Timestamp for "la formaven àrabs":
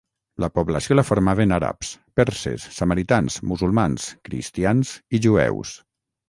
0.95-1.91